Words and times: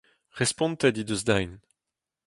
Respontet 0.39 0.95
he 0.97 1.03
deus 1.07 1.21
din 1.29 1.51